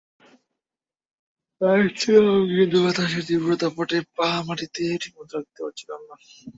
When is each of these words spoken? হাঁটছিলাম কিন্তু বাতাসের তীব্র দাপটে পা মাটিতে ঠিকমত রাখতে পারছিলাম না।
হাঁটছিলাম 1.61 2.27
কিন্তু 2.49 2.77
বাতাসের 2.85 3.23
তীব্র 3.27 3.49
দাপটে 3.61 3.97
পা 4.15 4.27
মাটিতে 4.47 4.83
ঠিকমত 5.01 5.29
রাখতে 5.35 5.59
পারছিলাম 5.63 6.01
না। 6.09 6.15